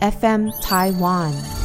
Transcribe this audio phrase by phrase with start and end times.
[0.00, 1.57] FM Taiwan。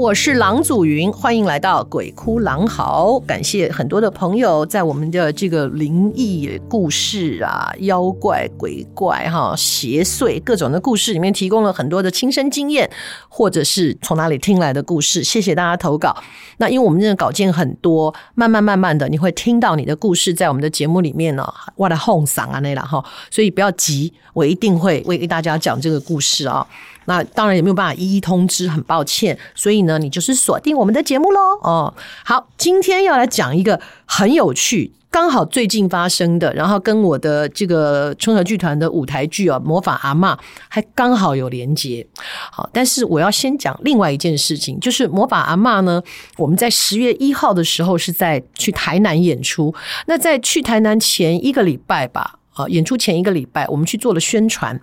[0.00, 3.10] 我是郎祖云，欢迎来到《鬼哭狼嚎》。
[3.26, 12.90] 感谢很多的朋友在我们的这个灵异故事啊、妖怪、鬼怪、哈邪祟各种的故事里面提供了很多的亲身经验，
[13.28, 15.22] 或者是从哪里听来的故事。
[15.22, 16.16] 谢谢大家投稿。
[16.56, 26.66] 那因为我们这个稿件很多，慢慢慢慢的你会听到你的故事在我们的节目里面呢，哇的哄嗓啊那了哈，所以不要急，我一定会为大家讲这个故事啊。
[27.06, 29.36] 那当然也没有办法一一通知，很抱歉。
[29.54, 31.40] 所以呢，你就是锁定我们的节目喽。
[31.62, 40.36] 哦，好，今天要来讲一个很有趣，刚好最近发生的，然后跟我的这个春和剧团的舞台剧啊《魔法阿嬷》
[40.68, 42.06] 还刚好有连结。
[42.52, 46.02] 好，但是我要先讲另外一件事情，就是《魔法阿嬷》呢，
[46.36, 49.74] 我们在十月一号的时候是在去台南演出。
[50.06, 52.39] 那在去台南前一个礼拜吧。
[52.54, 54.78] 啊演出前一个礼拜，我们去做了宣传。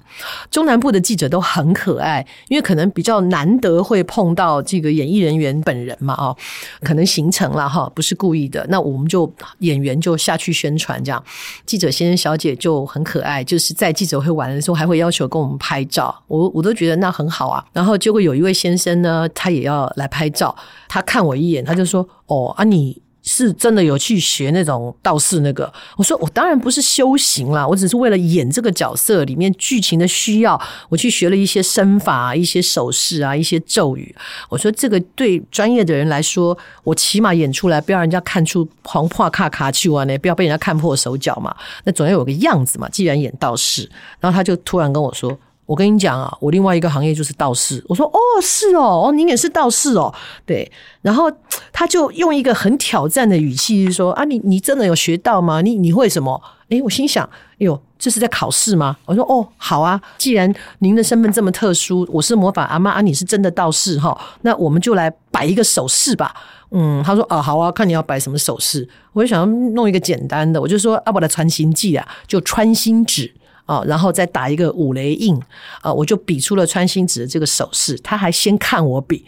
[0.50, 6.36] 中南部的记者都很可爱，因为可能比较难得会碰到这个演艺人员本人嘛，哦，
[6.82, 8.66] 可能行程了哈，不是故意的。
[8.70, 11.23] 那我们就演员就下去宣传，这样
[11.66, 17.64] 记者先生小姐就很可爱，就是在记者会完的时候还会要求跟我们拍照，我我都觉得那很好啊。
[17.73, 20.55] 然后结果有一位先生呢，他也要来拍照，
[20.88, 25.71] 他看我一眼，他就说：“哦啊你。”是真的有去学那种道士那个？
[25.98, 34.16] 我说我当然不是修行啦，我只是为了演这个角色里面剧情的需要，我去学了一些身法、一些手势啊、一些咒语。
[34.48, 41.54] 我说这个对专业的人来说，我起码演出来不要人家看出黄破卡卡去完呢，不要被人家看破手脚嘛。
[41.83, 42.87] 那总要有个样子嘛。
[42.89, 43.89] 既然演道士，
[44.21, 45.37] 然后他就突然跟我说。
[45.67, 47.83] 我跟你讲啊，我另外一个行业就是道士。
[47.88, 50.11] 我说哦，是哦，哦，您也是道士哦，
[50.45, 50.72] 对。
[51.04, 51.32] 然后
[51.72, 55.61] 他就用一个很挑战的语气说啊，你你真的有学到吗？
[55.61, 56.42] 你你会什么？
[56.70, 58.95] 诶，我心想，哎呦，这是在考试吗？
[59.05, 66.34] 我说哦，好啊，既然您的身份这么特殊，我是魔法阿妈啊，你是真的道士哈，那我们就来摆一个手势吧。
[66.72, 68.88] 嗯，他说啊，好啊，看你要摆什么手势。
[69.14, 73.34] 我就想要弄一个简单的，我就说啊，我的传心计啊，就穿心指。
[73.67, 75.39] 啊，然后再打一个五雷印
[75.82, 77.95] 啊，我就比出了穿心指的这个手势。
[78.00, 79.23] 他还先看我比，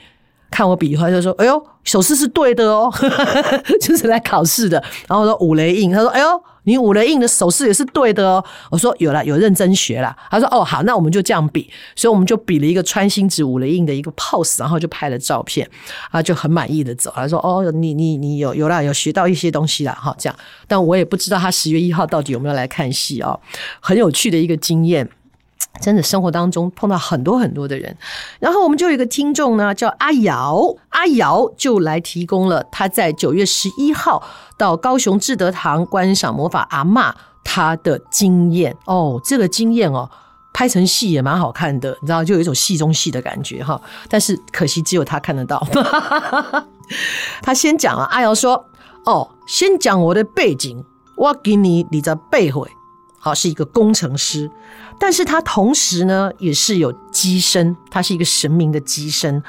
[0.50, 2.92] 看我比划就说：“哎呦，手势是对的哦，
[3.82, 6.28] 就是来考试的。”然后我说五雷印，他说：“哎呦。”
[6.64, 8.44] 你五雷印的手势也是对的哦。
[8.70, 10.16] 我说有了，有认真学了。
[10.30, 11.68] 他说哦好，那我们就这样比。
[11.96, 15.68] 所以我们就比了一个穿心指五雷印的一个 pose，然后就拍了照片
[16.12, 17.12] 啊，就很满意的走。
[17.16, 20.14] 他说哦，你你你有有了，有学到一些东西了哈。
[20.20, 20.36] 这样，
[20.68, 23.40] 但我也不知道他十月一号到底有没有来看戏哦。
[23.80, 25.10] 很有趣的一个经验。
[25.82, 27.96] 真的生活当中碰到很多很多的人，
[28.40, 34.22] 然后我们就有一个听众呢，叫阿瑶，阿瑶就来提供了他在九月十一号
[34.58, 37.14] 到高雄志德堂观赏魔法阿嬷
[37.44, 40.10] 他的经验哦，这个经验哦，
[40.54, 43.80] 拍成戏也蛮好看的，你知道，就有一种戏中戏的感觉哈。
[44.10, 45.66] 但是可惜只有他看得到。
[47.42, 48.66] 他先讲了，阿瑶说
[49.06, 50.84] ：“哦，先讲我的背景，
[51.16, 52.70] 我给你你的背会。”
[53.20, 54.50] 好，是一个工程师，
[54.98, 59.44] 但是他同时呢也是有机身，他是一个神明的机身，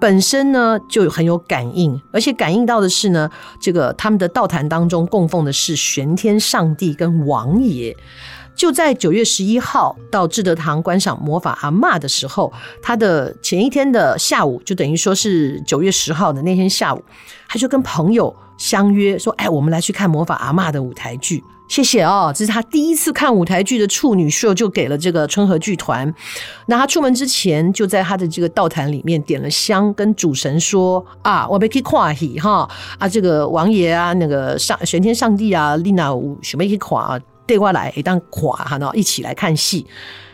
[0.00, 3.28] 本身呢就很有感应，而且感应到的是呢，
[3.60, 7.96] 这个他们的道坛当中供奉的是玄天上帝跟王爷。
[8.54, 12.50] 就在九月十一号到志德堂观赏魔法阿嬷的时候，
[12.80, 17.04] 他的前一天的下午，就等于说是九月十号的那天下午，
[17.48, 26.14] 他就跟朋友相约说：“哎，我们来去看魔法阿嬷的舞台剧。”谢谢哦，这是他第一次看舞台剧的处女秀，就给了这个春和剧团。
[26.66, 32.68] 那他出门之前，就在他的这个道坛里面点了香，跟主神说：“啊，我被去跨戏哈
[32.98, 39.86] 啊，这个王爷啊，那个上玄天上帝啊，丽娜，我准备去看，对我来一当跨哈，然后一起来看戏。”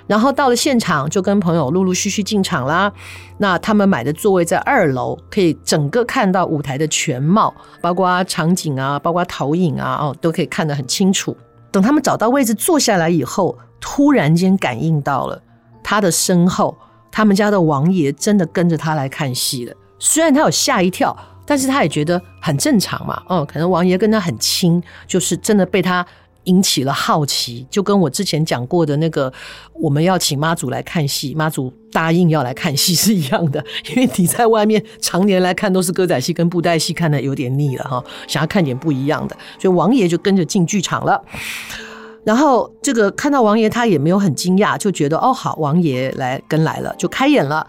[0.07, 2.93] 然后到了现场，就跟朋友陆陆续续进场啦。
[3.39, 11.37] 那他们买的座位在二楼，可以整个看到舞台的全貌，包括场景啊，包括投影啊，哦，都可以看得很清楚。
[11.71, 15.41] 等他们找到位置坐下来以后，突然间感应到了
[15.83, 16.77] 他的身后，
[17.11, 19.75] 他们家的王爷真的跟着他来看戏了。
[19.99, 21.17] 虽然他有吓一跳，
[21.47, 23.23] 但是他也觉得很正常嘛。
[23.29, 26.07] 哦，可能王爷跟他很亲，就是真的被他。
[26.45, 29.33] 引起了好奇，就跟我之前讲过的那个
[29.75, 33.65] 我们要请妈祖来看戏，妈祖答应要来看戏是一样的。
[33.91, 41.23] 因为你在外面常年来看都是歌仔戏跟布袋戏，看得有点腻了哈， 想要看点不一样的，所以王爷就跟着进剧场了。
[42.25, 47.67] 然后这个看到王爷，他也没有很惊讶，就觉得哦好，王爷来跟来了，就开演了。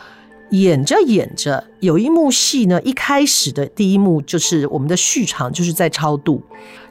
[0.52, 6.40] 演着演着，有一幕戏呢，一开始的第一幕就是我们的序场，就是在超度。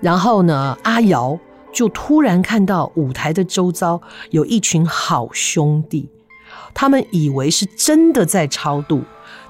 [0.00, 1.38] 然后呢，阿瑶。
[1.72, 6.08] 就突然看到舞台的周遭有一群好兄弟，
[6.74, 9.02] 他们以为是真的在超度，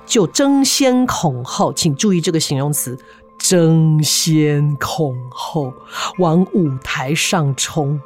[0.06, 2.96] 就争先恐后，请注意这个形容词，
[3.38, 5.72] 争先恐后
[6.18, 8.00] 往舞台上冲。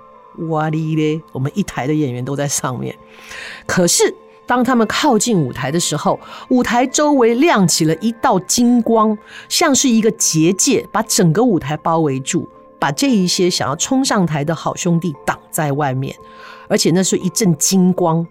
[0.48, 2.94] 哇哩嘞，我们一台的演员都在上面。
[3.66, 4.14] 可是
[4.46, 6.20] 当他们靠近舞台的时候，
[6.50, 9.16] 舞台周围亮起了一道金光，
[9.48, 12.48] 像是一个结界，把整个舞台包围住。
[12.78, 16.16] 把这一些想要冲上台的好兄弟挡在外面，
[16.68, 18.26] 而且那是一阵金光，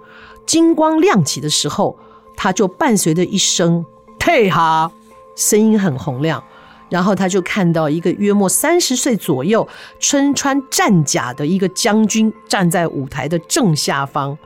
[0.46, 1.98] 金光亮起的时候，
[2.36, 3.86] 他就伴随着一声
[4.20, 4.92] “退哈”，
[5.36, 6.44] 声音很洪亮，
[6.90, 9.68] 然后他就看到一个约莫三十岁左右、
[10.00, 14.38] 身穿战甲的一个将军站在舞台的正下方。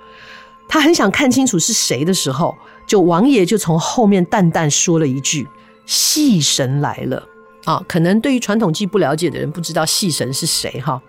[0.68, 2.56] 他很想看清楚是谁的时候，
[2.86, 5.48] 就王爷就从后面淡淡说了一句
[5.86, 7.28] ：“戏神来了。”
[7.66, 11.02] 啊，可能对于传统剧不了解的人不知道戏神是谁哈。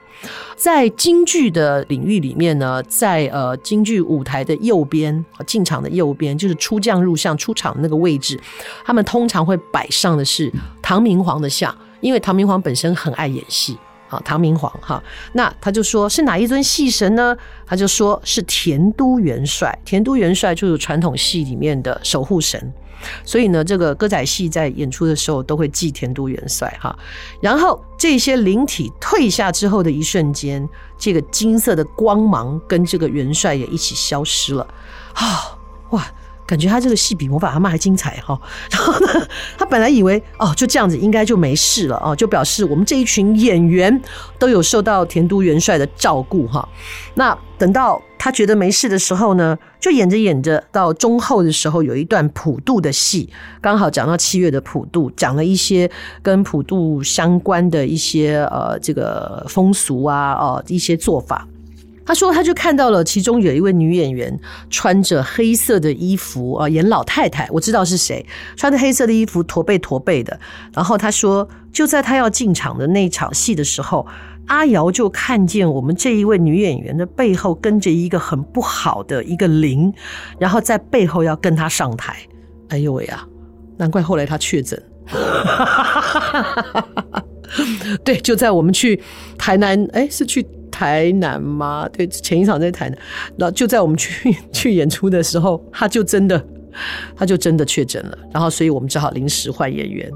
[0.54, 8.38] 在京剧的领域里面呢，在呃京剧舞台的右边，进场的右边就是出将入相出场的那个位置，
[8.84, 10.52] 他们通常会摆上的是
[10.82, 13.78] 唐明皇的像，因为唐明皇本身很爱演戏
[14.10, 14.20] 啊。
[14.22, 15.02] 唐明皇哈，
[15.32, 17.34] 那他就说是哪一尊戏神呢？
[17.64, 22.70] 他就说是田都元帅，田都元帅就是传统戏里面的守护神。
[23.24, 26.96] 所以呢，这个歌仔戏在演出的时候都会祭田都元帅哈。
[27.40, 30.68] 然后这些灵体退下之后的一瞬间，
[30.98, 34.66] 这个金色的光芒跟这个元帅也一起消失了
[35.14, 35.56] 啊！
[35.90, 36.06] 哇，
[36.50, 38.36] 感觉他这个戏比魔法阿嬷还精彩哈。
[38.72, 39.26] 然后呢，
[39.56, 44.02] 他本来以为哦就这样子应该就没事了哦，就表示我们这一群演员
[44.38, 46.68] 都有受到田都元帅的照顾哈。
[47.14, 48.02] 那等到。
[48.22, 53.30] 他觉得没事的时候呢，就演着演着，到中后的时候有一段普渡的戏，
[53.62, 61.48] 刚好讲到七月的普渡，讲了一些跟普渡相关的一些呃这个风俗啊，哦、一些做法。
[62.10, 64.36] 他说他就看到了其中有一位女演员
[64.68, 68.26] 穿着黑色的衣服啊、呃，演老太太，我知道是谁，
[68.56, 70.40] 穿着黑色的衣服驼背驼背的。
[70.72, 74.04] 然后他说就在他要进场的那场戏的时候。
[74.46, 79.94] 阿瑶就看见我们这一位女演员的背后跟着一个很不好的一个灵，
[80.40, 82.16] 然后在背后要跟她上台。
[82.70, 83.24] 哎呦喂啊！
[83.76, 84.82] 难怪后来她确诊。
[88.02, 89.00] 对，就在我们去
[89.38, 90.44] 台南，哎，是去
[90.80, 91.86] 台南吗？
[91.92, 92.98] 对，前一场在台南。
[93.36, 96.42] 然后就在我们去 去演出的时候，他就真的，
[97.14, 98.16] 他就真的确诊了。
[98.32, 100.10] 然后，所以我们只好临时换演员。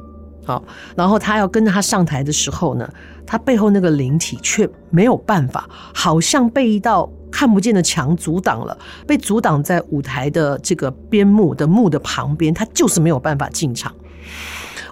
[0.47, 0.65] 好，
[0.97, 2.91] 然后他要跟着他上台的时候呢，
[3.27, 13.95] 他背后那个灵体却没有办法，好像被一道看不见的墙阻挡了，被阻挡在舞台的这个边幕的幕的旁边，他就是没有办法进场。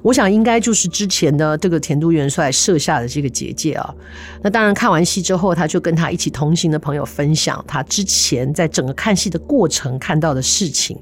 [0.03, 3.95] 我想应该就是之前的这个田都元帅设下的这个结界啊。
[4.43, 10.99] 那当然看完戏之后，他就跟他一起同行的朋友分享他之前在整个看戏的过程看到的事情。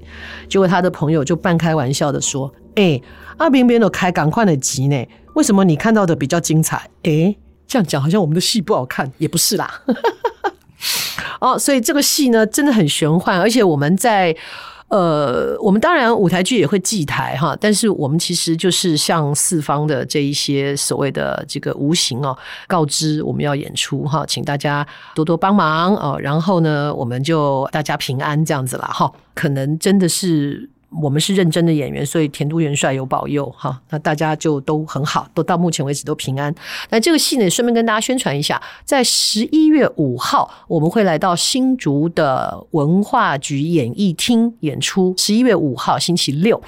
[0.48, 3.00] 结果他的朋友就半开玩笑的说：“哎，
[3.38, 7.34] 阿边边都开赶快的集呢，为什么你看到的比较精彩？”哎，
[7.66, 9.82] 这样讲好像我们的戏不好看，也不是啦。
[11.40, 14.36] 哦，所以这个戏呢真的很玄幻，而且我们在。
[14.90, 30.68] 呃，我们当然舞台剧也会祭台哈，但是我们其实就是向四方的这一些所谓的这个无形哦，告知我们要演出哈，请大家多多帮忙哦，然后呢，我们就大家平安这样子了哈，可能真的是。
[31.02, 36.52] 我们是认真的演员，所以田都元帅有保佑哈，那大家就都很好，都到目前为止都平安。
[36.88, 45.14] 那这个戏呢，顺便跟大家宣传一下，在十一月五号，我们会来到新竹的文化局演艺厅演出。
[45.16, 46.60] 十一月五号星期六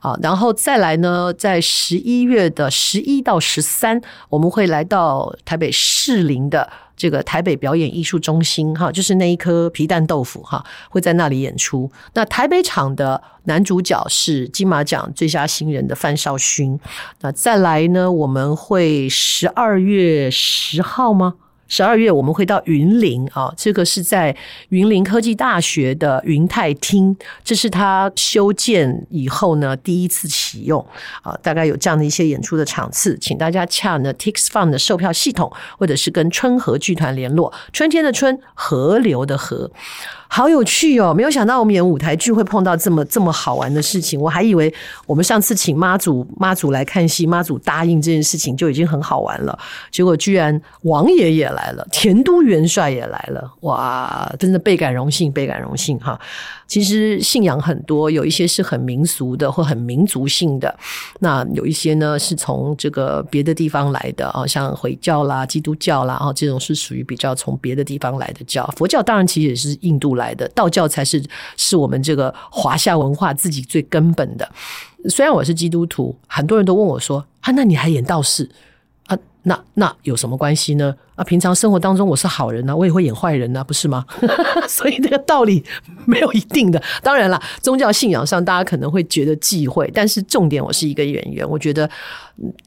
[0.00, 6.70] 啊，然后再来呢，在十一月的十一到十三，我们会来到台北士林的。
[7.00, 11.90] 这个台北表演艺术中心哈，就是那一颗皮蛋豆腐哈，会在那里演出。
[12.12, 16.78] 那台北场的男主角是金马奖最佳新人的范少勋。
[17.22, 21.36] 那再来呢，我们会十二月十号吗？
[21.70, 24.36] 十二月我们会到云林啊，这个是在
[24.68, 30.84] 云林科技大学的云泰厅，这是他修建以后呢第一次启用
[31.22, 39.70] 啊，大概有这样的一些演出的场次，请大家洽呢 TixFun 的售票系统，或者是跟春和剧团联络，春天的春，河流的河。
[40.32, 41.12] 好有趣哦！
[41.12, 44.20] 没有想到我们演舞台剧会碰到这么这么好玩的事情。
[44.20, 44.72] 我还以为
[45.04, 49.58] 我们上次请妈祖妈祖来看戏，妈祖答应这件事情就已经很好玩了。
[49.90, 54.34] 结果居然王爷也来了，田都元帅也来了，哇！
[54.38, 56.18] 真的倍感荣幸，倍感荣幸哈。
[56.66, 60.74] 其实信仰很多，有一些是很民俗的或很民族性的，
[61.18, 68.64] 那有一些呢是从这个别的地方来的啊，像回教啦、基督教啦，啊，这种是属于比较从别的地方来的教。
[68.76, 71.22] 佛教当然其实也是印度来的，道教才是
[71.56, 74.48] 是我们这个华夏文化自己最根本的。
[75.08, 78.48] 虽然我是基督徒，很多人都问我说：“啊，那你还演道士？”
[79.42, 80.94] 那那有什么关系呢？
[81.16, 84.04] 啊，平常生活当中我是好人呐、我也会演坏人呐、不是吗？
[84.68, 85.64] 所以这个道理
[86.04, 86.82] 没有一定的。
[87.02, 91.88] 当然了，宗教信仰上大家可能会觉得忌讳，但是重点我是一个演员，我觉得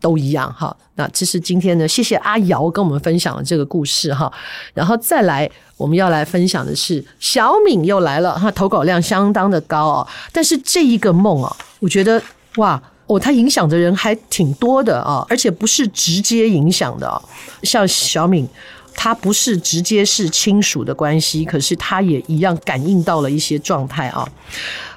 [0.02, 0.76] 都一样哈。
[0.96, 4.32] 那这是今天呢，谢谢阿瑶跟我们分享了这个故事哈。
[4.74, 10.08] 然后再来，我们要来分享的是小敏又来了哈，投稿量相当的高哦。
[10.32, 12.20] 但是这一个梦啊，我觉得
[12.58, 12.82] 哇。
[13.14, 17.22] 哦，他影响的人还挺多的啊，而且不是直接影响的。
[17.62, 18.48] 像小敏，
[18.96, 24.28] 她不是直接是亲属的关系，可是她也一样感应到了一些状态啊。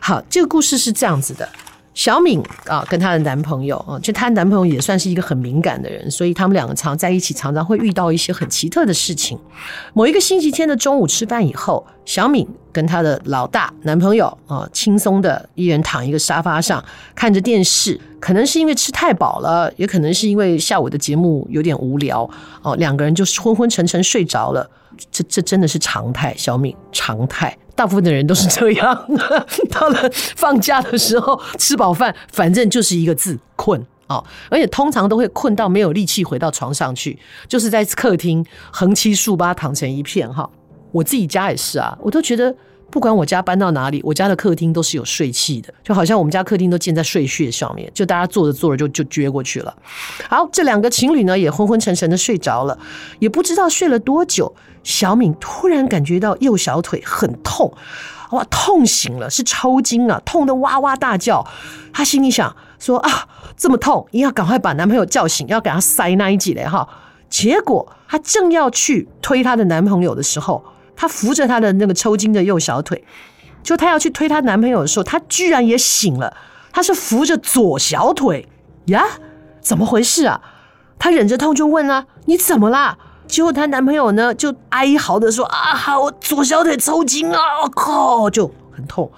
[0.01, 1.47] 好，这个故事是这样子的。
[1.97, 9.39] 小敏啊，跟她的男朋友啊，就她男朋友也算是一个很敏感的人，所以他们两个常在一起，常常会遇到一些很奇特的事情。
[9.95, 16.85] 某一个星期天的中午吃饭以后，小敏跟她的老大男朋友啊，轻松的一人躺一个沙发上
[17.15, 22.29] 看着电视，可能是因为吃太饱了，也可能是因为下午的节目有点无聊
[22.61, 24.71] 哦，两个人就是昏昏沉沉睡着了。
[25.11, 27.57] 这这真的是常态，小敏常态。
[27.77, 29.07] 大部分的人都是这样，
[29.71, 34.25] 到了放假的时候吃饱饭，反正就是一个字困啊！
[34.49, 40.49] 而且通常都会困到没有力气回到床上去，就是在客厅横七竖八躺成一片哈。
[40.91, 42.55] 我自己家也是啊，我都觉得
[42.91, 49.77] 不管我家搬到哪里，我家的客厅都是有睡气的，就好像我们家客厅都建在睡穴上面，就大家坐着坐着就就撅过去了。
[50.29, 52.79] 好，这两个情侣呢也昏昏沉沉的睡着了，
[53.19, 54.55] 也不知道睡了多久。
[54.83, 57.73] 小敏突然感觉到右小腿很痛，
[58.31, 61.45] 哇，痛醒了，是抽筋啊，痛得哇哇大叫。
[61.93, 66.89] 她心里想说啊，这么痛，一定要赶快把男朋友叫醒，要给他塞那一剂嘞哈。
[67.29, 70.65] 结果她正要去推她的男朋友的时候，
[70.97, 73.05] 她扶着她的那个抽筋的右小腿，
[73.63, 76.37] 就她要去推她男朋友的时候，她居然也醒了。
[76.73, 78.49] 她是扶着左小腿
[78.87, 79.05] 呀？
[79.61, 80.41] 怎么回事啊？
[80.99, 82.97] 她忍着痛就问啊，你怎么啦？
[83.27, 89.11] 结果她男朋友呢，就哀嚎的说：“啊，我左小腿抽筋啊，我靠，就很痛。”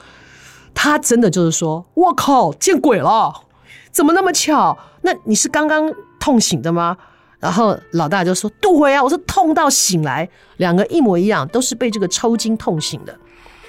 [0.75, 3.43] 她真的就是说：“我靠，见鬼了，
[3.91, 4.79] 怎么那么巧？
[5.03, 6.97] 那你是刚刚痛醒的吗？”
[7.38, 13.16] 然后老大就说：“对啊，我是痛到醒来，两个一模一样，都是被这个抽筋痛醒的。”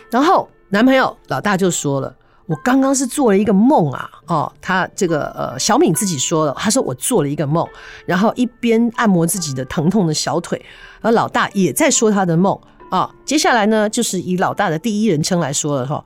[0.10, 2.16] 然后男朋友老大就说了。
[2.50, 7.64] 我刚刚是做了一个梦啊，哦，他这个呃小敏自己说了，他说我做了一个梦，
[8.08, 10.60] 然后一边按摩自己的疼痛的小腿，
[11.02, 12.60] 而老大也在说他的梦
[12.90, 13.12] 啊、哦。
[13.24, 16.04] 接下来呢，就是以老大的第一人称来说了哈，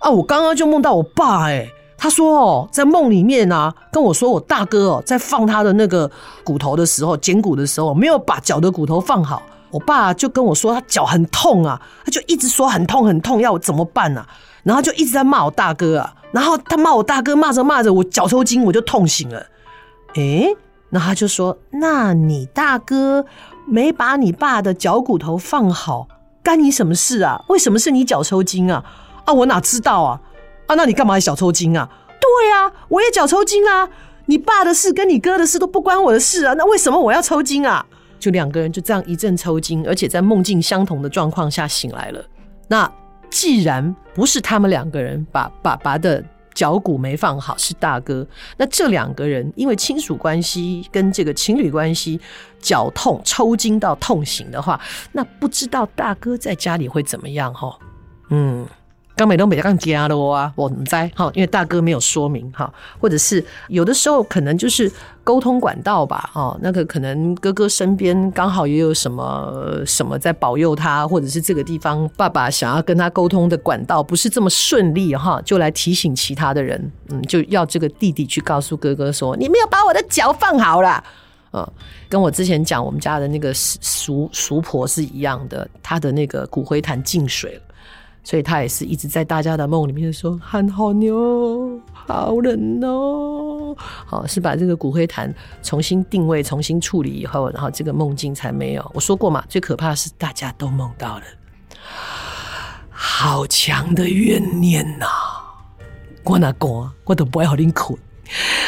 [0.00, 6.08] 啊，我刚刚就梦到我爸哎、他说哦，在梦里面啊，跟我说我大哥哦，在放他的那个
[6.44, 14.28] 骨头的时候，捡骨的时候没有把脚的骨头放好，我爸就跟我说他脚很痛啊，他就一直说很痛很痛，要我怎么办呢、啊？
[14.62, 19.46] 然后就一直在骂我大哥啊，然后他骂我大哥，骂着骂着我脚抽筋，我就痛醒了。
[20.14, 20.54] 诶，
[20.90, 23.24] 那他就说：“那你大哥
[23.66, 26.06] 没把你爸的脚骨头放好，
[26.42, 27.44] 干你什么事啊？
[27.48, 28.84] 为什么是你脚抽筋啊？
[29.24, 30.20] 啊，我哪知道啊？
[30.68, 31.90] 啊，那你干嘛小抽筋啊？
[32.20, 33.90] 对啊，我也脚抽筋啊。
[34.26, 37.84] 你爸的事跟你哥的事都不关我的事啊，那为什么我要抽筋啊？
[38.20, 42.24] 就两个人就这样一阵抽筋，而且在梦境相同的状况下醒来了。
[42.68, 42.88] 那。
[43.30, 52.18] 既然不是他们两个人把爸爸的脚骨没放好，是大哥，那这两个人因为亲属关系跟这个情侣关系，
[52.58, 54.80] 脚痛抽筋到痛醒的话，
[55.12, 57.78] 那不知道大哥在家里会怎么样哈？
[58.30, 58.66] 嗯，
[59.18, 64.90] 刚美都没刚加的啊，我们在哈，因为大哥没有说明哈，或者是有的时候可能就是
[65.24, 81.02] 沟通管道吧，哦，那个可能哥哥身边刚好也有什么什么在保佑他，或者是这个地方爸爸想要跟他沟通的管道不是这么顺利哈，就来提醒其他的人，嗯，就要这个弟弟去告诉哥哥说，你没有把我的脚放好了，
[81.52, 81.68] 嗯，
[82.08, 87.62] 跟我之前讲我们家的那个俗俗婆是一样的，他的那个骨灰坛进水了。
[88.28, 98.90] 所以他也是一直在大家的梦里面说：“喊好牛，好冷哦。”好，是把这个骨灰坛重新定位、重新处理以后，然后这个梦境才没有。
[98.92, 101.22] 我说过嘛，最可怕的是大家都梦到了，
[102.90, 105.64] 好强的怨念呐、啊！
[106.24, 107.98] 我哪讲，我都不会好你困。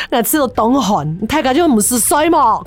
[0.09, 2.63] 那只有东韩，太感就不是衰嘛。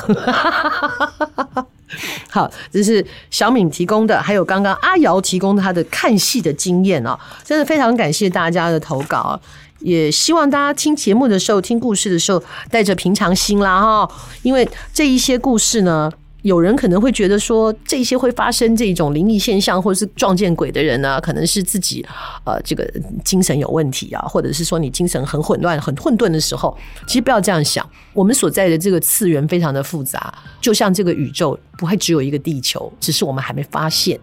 [2.29, 9.39] 好，这是小敏提供的，还有刚刚阿瑶提供她的看戏的经验哦，真的非常感谢大家的投稿，
[9.79, 16.11] 也希望大家听节目的时候、听故事的时候带着平常心啦哈，因为这一些故事呢。
[16.43, 22.05] 有人可能会觉得说，这些会发生这种灵异现象或者是撞见鬼的人呢，可能是自己
[22.45, 22.85] 呃这个
[23.23, 27.89] 精神有问题啊，或者是说你精神很混乱、很混沌的时候，其实不要这样想。
[28.13, 34.19] 我们所在的这个次元非常的复杂，就像这个宇宙不会只有一个地球，只是我们还没发现。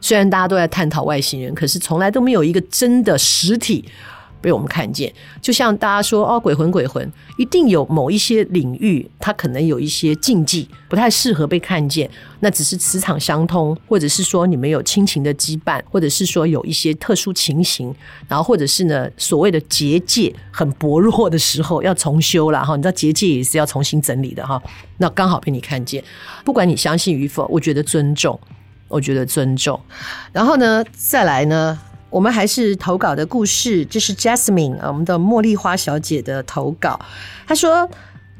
[0.00, 3.84] 虽然大家都在探讨外星人，可是从来都没有一个真的实体。
[4.40, 12.10] 被我们看见，就像大家说哦，鬼魂鬼魂，一定有某一些领域，它可能有一些禁忌，不太适合被看见。
[12.40, 17.94] 那只是磁场相通，或者是说你们有亲情的羁绊，或者是说有一些特殊情形，
[18.26, 22.74] 然后或者是呢所谓的结界很薄弱的时候要重修了哈。
[22.76, 24.60] 你知道结界也是要重新整理的哈。
[24.96, 26.02] 那刚好被你看见，
[26.44, 28.40] 不管你相信与否，我觉得尊重，
[28.88, 29.78] 我觉得尊重。
[30.32, 31.78] 然后呢，再来呢。
[32.10, 36.98] 我们还是投稿的故事，这是 Jasmine 我们的茉莉花小姐的投稿。
[37.46, 37.88] 她说：“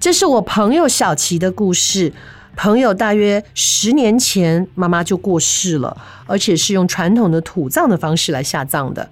[0.01, 2.13] 这是我朋友小琪的故事。
[2.57, 5.97] 朋友大约十年前妈妈就过世了，
[6.27, 9.09] 而且是用传统的土葬的方式来下葬的。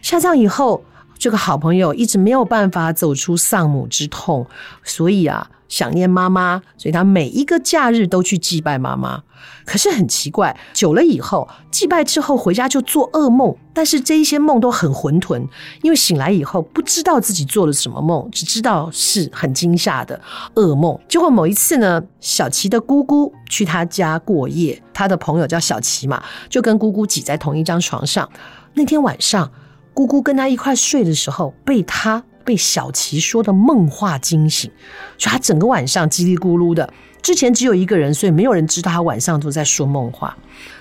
[0.00, 0.84] 下葬以后，
[1.18, 4.46] 这个好朋友一直没有办法走出丧母之痛，
[4.84, 9.22] 所以啊。”想念妈妈，所以他每一个假日都去祭拜妈妈。
[9.64, 15.46] 可是很奇怪，久了以后，祭拜之后回家就做噩梦，但是这一些梦都很混沌，
[15.82, 20.20] 因为醒来以后不知道自己做了什么梦，只知道是很惊吓的
[20.54, 20.98] 噩梦。
[21.06, 28.28] 结果某一次呢，小琪的姑姑去他家过夜，他的朋友叫小琪嘛，就跟姑姑挤在同一张床上。
[28.74, 29.50] 那天晚上，
[29.92, 32.24] 姑姑跟他一块睡的时候，被他。
[32.48, 34.70] 被小琪说的梦话惊醒，
[35.18, 36.90] 所以他整个晚上叽里咕噜的。
[37.20, 40.34] 之前只有一个人，所以没有人知道他晚上都在说梦话。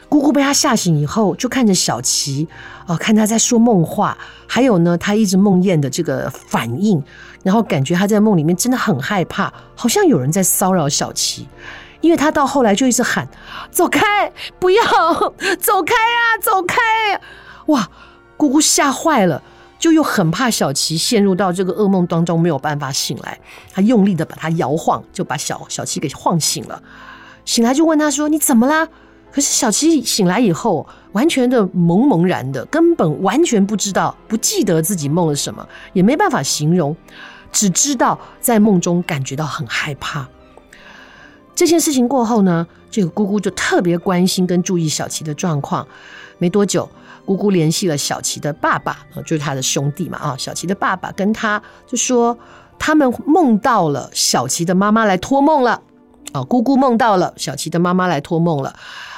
[0.08, 2.47] 姑姑被他吓醒以后，就看着小琪，
[2.86, 7.03] 啊、看他在说梦话，还有呢，他一直梦魇的这个反应，
[7.43, 11.49] 然后感觉他在梦里面真的很害怕，好像有人在骚扰小琪，
[11.99, 13.27] 因为他到后来就一直喊
[13.69, 14.82] ：“走开，不要，
[15.60, 16.77] 走开啊，走开！”
[17.67, 17.89] 哇，
[18.38, 19.43] 姑姑吓坏了。
[19.79, 23.39] 就又很怕小琪陷入到这个噩梦当中没有办法醒来，
[23.71, 26.81] 他用力的把他摇晃，就把小小琪给晃醒了。
[27.45, 28.87] 醒来就问他说：“你怎么啦？”
[29.31, 36.95] 可是小琪醒来以后，完全的懵懵然的，根本完全不知道，不记得自己梦了什么，也没办法形容，
[37.51, 40.27] 只知道在梦中感觉到很害怕。
[41.58, 45.86] 这件事情过后呢，这个姑姑就特别关心跟注意小琪的状况。
[46.38, 46.88] 没多久。
[47.26, 50.36] 姑姑联系了小琪的爸爸，就是他的兄弟嘛啊。
[50.38, 52.38] 小琪的爸爸跟他就说，
[52.80, 55.82] 他们梦到了小琪的妈妈来托梦了
[56.32, 56.41] 啊。
[56.43, 58.74] 姑姑梦到了小琪的妈妈来托梦了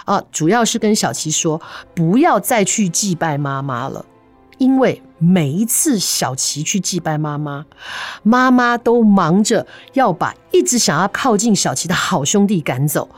[0.05, 1.61] 啊，主要是跟小琪说
[1.93, 4.03] 不要再去祭拜妈妈了，
[4.59, 7.65] 因为每一次小琪去祭拜妈妈，
[8.21, 13.09] 妈妈都忙着要把一直想要靠近小琪的好兄弟赶走，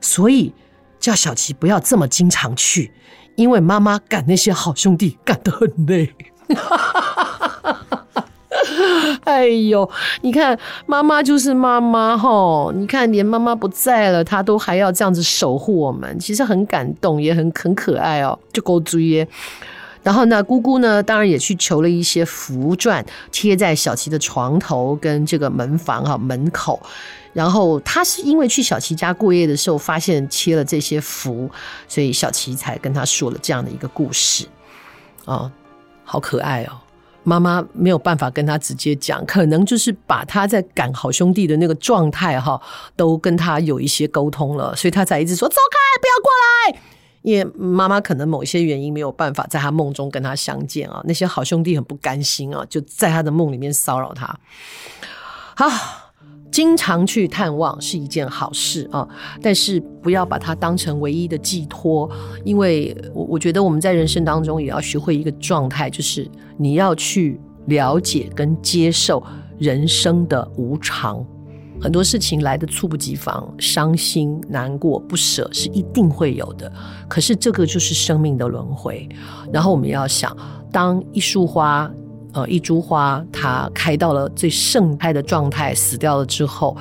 [0.00, 0.54] 所以
[0.98, 2.90] 叫小琪不要这么经常去。
[3.36, 6.14] 因为妈妈赶那些好兄弟赶得很累，
[9.24, 19.26] 哎呦，你看妈妈就是妈妈吼，你看连妈妈不在了，她都还要这样子守护我们，其实很感动，也很很可爱哦，就够注意。
[20.04, 26.80] 然后呢，姑姑呢，当然也去求了一些符篆，贴在小琪的床头跟这个门房哈门口。
[27.32, 31.50] 然后他是因为去小琪家过夜的时候，发现贴了这些符，
[31.88, 34.46] 所以小琪才跟他说了这样的一个故事。
[35.24, 35.50] 哦，
[36.04, 36.78] 好可爱哦！
[37.24, 42.60] 妈妈没有办法跟他直接讲，可能就是把他在赶好兄弟的那个状态哈，
[42.94, 46.80] 都跟他有一些沟通了，所以他才一直说走开，不要过来。
[47.24, 54.38] 因为妈妈可能某些原因没有办法在他梦中跟他相见啊，那些好兄弟很不甘心啊，就在他的梦里面骚扰他。
[55.56, 55.66] 好，
[56.52, 59.08] 经常去探望是一件好事啊，
[59.40, 62.10] 但是不要把它当成唯一的寄托，
[62.44, 69.24] 因为我我觉得我们在人生当中也要学会一个状态，就是你要去了解跟接受
[69.58, 71.26] 人生的无常。
[71.84, 76.72] 很多事情来的猝不及防，伤心、难过、不舍是一定会有的。
[77.08, 79.06] 可是这个就是生命的轮回。
[79.52, 80.34] 然后我们要想，
[80.72, 81.90] 当一束花。
[82.32, 86.76] 呃，一株花，它开到了最盛开的状态，死掉了之后，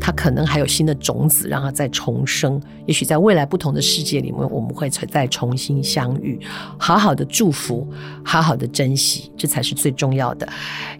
[0.00, 2.60] 它可能还有新的种子，让它再重生。
[2.86, 6.40] 也许在未来不同的世界里面，我们会再重新相遇。
[6.76, 7.86] 好好的祝福，
[8.24, 10.48] 好好的珍惜，这才是最重要的。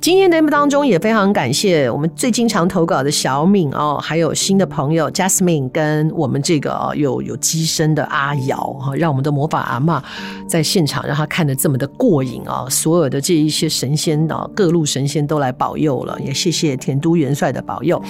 [0.00, 10.00] 今天节目当中，也非常感谢我们最经常投稿的小敏哦，还有新的朋友 Jasmine，跟我们这个、有有机身的阿瑶哈，让我们的魔法阿嬷
[10.48, 13.96] 在现场让他看得这么的过瘾啊、所有的这一些神。
[13.96, 18.00] 仙啊各路神仙都来保佑了，也谢谢田都元帅的保佑。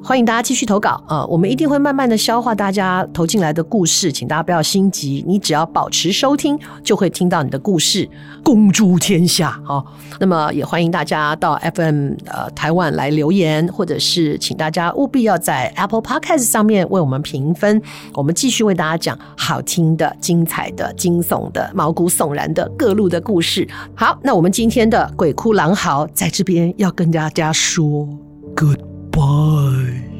[0.00, 8.08] 欢迎大家继续投稿啊、我们一定会慢慢的消化大家投投进来的故事，请大家不要心急，你只要保持收听，就会听到你的故事
[8.42, 9.80] 公诸天下啊。
[10.18, 17.80] 那么也欢迎大家到 FM 呃台湾来留言，或者是请大家务必要在 Apple Podcast 上面为我们评分，
[18.14, 23.68] 我们继续为大家讲好听的、精彩的、惊悚的、毛骨悚然的各路的故事。
[23.94, 28.08] 好，那我们今天的鬼哭狼嚎在这边要跟大家说
[28.56, 30.11] goodbye。